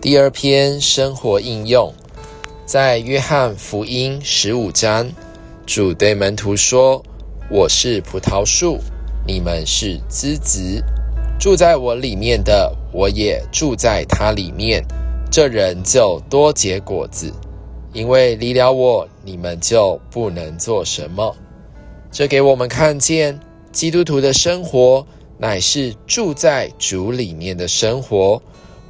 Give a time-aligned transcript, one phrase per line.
[0.00, 1.92] 第二篇生活应用，
[2.64, 5.12] 在约翰福音十五章，
[5.66, 7.04] 主对门徒说
[7.52, 8.78] ：“我是葡萄树，
[9.26, 10.82] 你们是枝子。
[11.38, 14.82] 住在我里面的，我也住在他里面。
[15.30, 17.30] 这人就多结果子，
[17.92, 21.36] 因为离了我，你们就不能做什么。”
[22.10, 23.38] 这给我们看见，
[23.70, 25.06] 基督徒的生活
[25.36, 28.40] 乃是住在主里面的生活。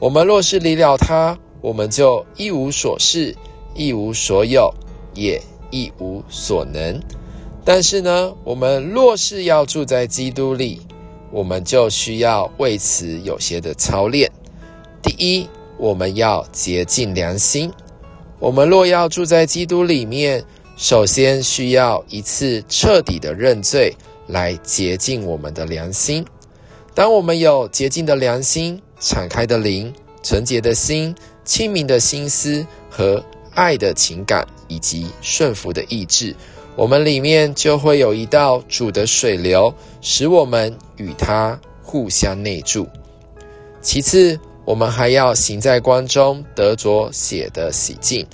[0.01, 3.37] 我们若是离了他，我们就一无所事，
[3.75, 4.73] 一无所有，
[5.15, 6.99] 也一无所能。
[7.67, 10.81] 但是呢，我们若是要住在基督里，
[11.31, 14.33] 我们就需要为此有些的操练。
[15.03, 17.71] 第一，我们要洁净良心。
[18.39, 20.43] 我们若要住在基督里面，
[20.79, 23.95] 首先需要一次彻底的认罪，
[24.29, 26.25] 来洁净我们的良心。
[26.95, 31.15] 当我们有洁净的良心，敞开的灵，纯洁的心，
[31.45, 36.37] 清明的心思和爱的情感，以及顺服的意志，
[36.77, 42.87] 我们里面就会有一道主的水流，使我们与他互相内住。
[43.81, 48.27] 其次，我们还要行在光中，得着血的洗净。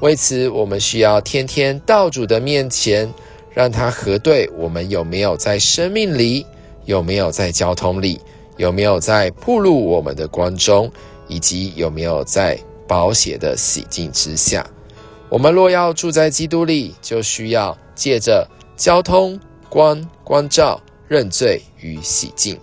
[0.00, 3.12] 为此，我们需要天天到主的面前，
[3.54, 6.44] 让他核对我们有没有在生命里，
[6.84, 8.20] 有没有在交通里。
[8.58, 10.92] 有没有在铺路我们的光中，
[11.28, 14.66] 以及有没有在保险的洗净之下？
[15.30, 22.58] 我们若要住在基督里，就需要借着交通、光、光照、认罪与洗净。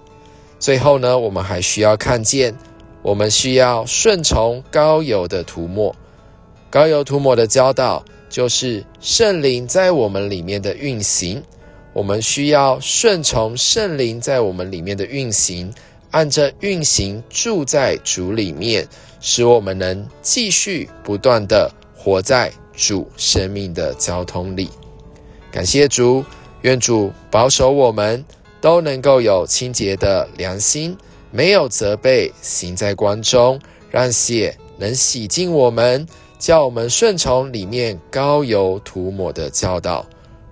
[0.60, 2.56] 最后呢，我们还需要看见，
[3.02, 5.96] 我们需要顺从高油的涂抹。
[6.70, 11.42] 高油涂抹的教导，就是圣灵在我们里面的运行。
[11.96, 15.74] 我们需要顺从圣灵在我们里面的运行，
[16.12, 18.86] 按着运行住在主里面，
[19.22, 24.70] 使我们能继续不断的活在主生命的交通里。
[25.50, 26.22] 感谢主，
[26.64, 28.26] 愿主保守我们
[28.60, 30.98] 都能够有清洁的良心，
[31.32, 33.58] 没有责备，行在光中，
[33.90, 36.06] 让血能洗净我们，
[36.38, 40.06] 叫我们顺从里面高油涂抹的教导。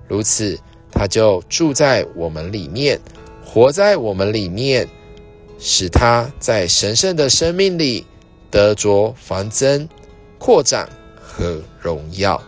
[0.08, 0.58] 如此。
[0.94, 3.00] 他就住在我们里面，
[3.44, 4.88] 活在我们里面，
[5.59, 8.06] 使他在神圣的生命里
[8.52, 9.88] 得着繁增、
[10.38, 10.88] 扩展
[11.22, 12.42] 和荣耀。